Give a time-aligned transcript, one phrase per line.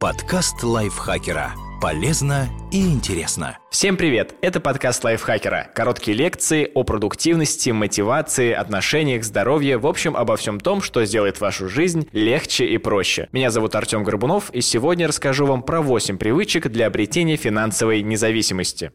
[0.00, 1.52] Подкаст лайфхакера.
[1.78, 3.58] Полезно и интересно.
[3.70, 4.34] Всем привет!
[4.40, 5.70] Это подкаст лайфхакера.
[5.74, 11.68] Короткие лекции о продуктивности, мотивации, отношениях, здоровье, в общем, обо всем том, что сделает вашу
[11.68, 13.28] жизнь легче и проще.
[13.32, 18.92] Меня зовут Артем Горбунов, и сегодня расскажу вам про 8 привычек для обретения финансовой независимости.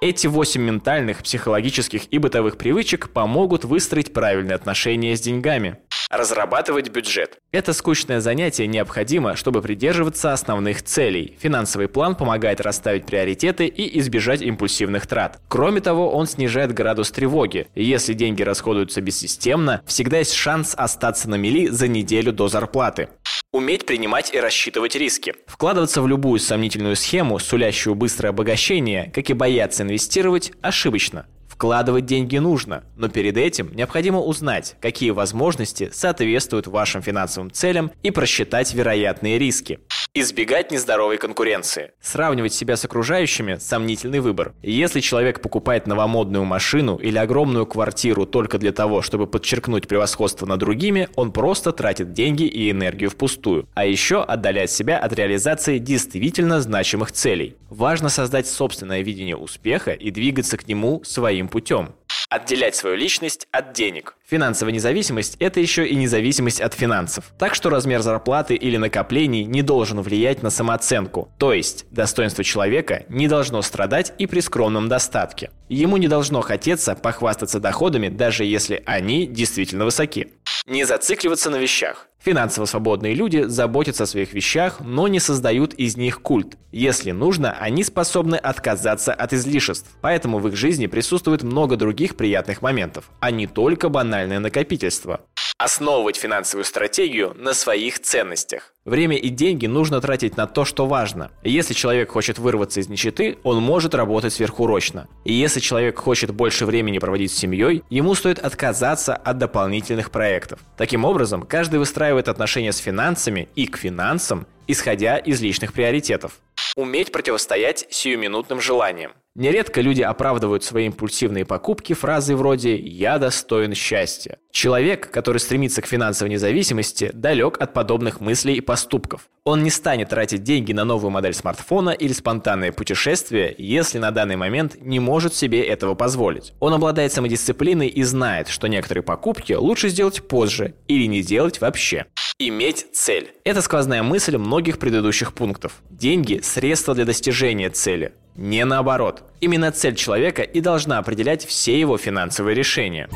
[0.00, 5.76] Эти восемь ментальных, психологических и бытовых привычек помогут выстроить правильные отношения с деньгами.
[6.10, 7.38] Разрабатывать бюджет.
[7.52, 11.36] Это скучное занятие необходимо, чтобы придерживаться основных целей.
[11.38, 15.40] Финансовый план помогает расставить приоритеты и избежать импульсивных трат.
[15.46, 17.68] Кроме того, он снижает градус тревоги.
[17.76, 23.10] Если деньги расходуются бессистемно, всегда есть шанс остаться на мели за неделю до зарплаты.
[23.52, 25.34] Уметь принимать и рассчитывать риски.
[25.46, 31.26] Вкладываться в любую сомнительную схему, сулящую быстрое обогащение, как и бояться инвестировать, ошибочно.
[31.60, 38.10] Вкладывать деньги нужно, но перед этим необходимо узнать, какие возможности соответствуют вашим финансовым целям и
[38.10, 39.78] просчитать вероятные риски.
[40.12, 41.92] Избегать нездоровой конкуренции.
[42.00, 44.54] Сравнивать себя с окружающими– сомнительный выбор.
[44.60, 50.58] Если человек покупает новомодную машину или огромную квартиру только для того, чтобы подчеркнуть превосходство над
[50.58, 53.68] другими, он просто тратит деньги и энергию впустую.
[53.74, 57.54] А еще отдаляет себя от реализации действительно значимых целей.
[57.68, 61.90] Важно создать собственное видение успеха и двигаться к нему своим путем.
[62.30, 64.14] Отделять свою личность от денег.
[64.24, 67.24] Финансовая независимость– это еще и независимость от финансов.
[67.40, 71.28] Так что размер зарплаты или накоплений не должен влиять на самооценку.
[71.38, 75.50] То есть, достоинство человека не должно страдать и при скромном достатке.
[75.68, 80.28] Ему не должно хотеться похвастаться доходами, даже если они действительно высоки.
[80.70, 82.06] Не зацикливаться на вещах.
[82.20, 86.56] Финансово свободные люди заботятся о своих вещах, но не создают из них культ.
[86.70, 89.90] Если нужно, они способны отказаться от излишеств.
[90.00, 95.22] Поэтому в их жизни присутствует много других приятных моментов, а не только банальное накопительство.
[95.60, 98.72] Основывать финансовую стратегию на своих ценностях.
[98.86, 101.32] Время и деньги нужно тратить на то, что важно.
[101.44, 105.06] Если человек хочет вырваться из нищеты, он может работать сверхурочно.
[105.26, 110.60] И если человек хочет больше времени проводить с семьей, ему стоит отказаться от дополнительных проектов.
[110.78, 116.38] Таким образом, каждый выстраивает отношения с финансами и к финансам, исходя из личных приоритетов.
[116.74, 119.12] Уметь противостоять сиюминутным желаниям.
[119.36, 124.38] Нередко люди оправдывают свои импульсивные покупки фразой вроде «я достоин счастья».
[124.50, 129.28] Человек, который стремится к финансовой независимости, далек от подобных мыслей и поступков.
[129.44, 134.34] Он не станет тратить деньги на новую модель смартфона или спонтанное путешествие, если на данный
[134.34, 136.52] момент не может себе этого позволить.
[136.58, 142.06] Он обладает самодисциплиной и знает, что некоторые покупки лучше сделать позже или не делать вообще.
[142.38, 143.30] Иметь цель.
[143.44, 145.82] Это сквозная мысль многих предыдущих пунктов.
[145.88, 148.14] Деньги– средство для достижения цели.
[148.36, 149.24] Не наоборот.
[149.40, 153.08] Именно цель человека и должна определять все его финансовые решения.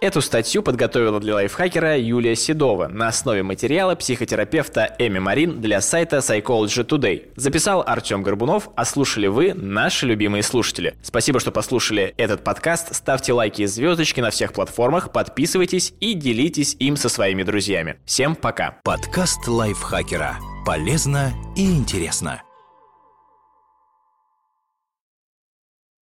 [0.00, 6.18] Эту статью подготовила для лайфхакера Юлия Седова на основе материала психотерапевта Эми Марин для сайта
[6.18, 7.32] Psychology Today.
[7.34, 10.94] Записал Артем Горбунов, а слушали вы, наши любимые слушатели.
[11.02, 12.94] Спасибо, что послушали этот подкаст.
[12.94, 17.96] Ставьте лайки и звездочки на всех платформах, подписывайтесь и делитесь им со своими друзьями.
[18.04, 18.78] Всем пока.
[18.84, 20.38] Подкаст лайфхакера.
[20.68, 22.42] Полезно и интересно.